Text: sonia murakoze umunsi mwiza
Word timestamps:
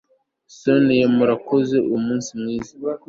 sonia 0.59 1.07
murakoze 1.15 1.77
umunsi 1.95 2.29
mwiza 2.39 2.73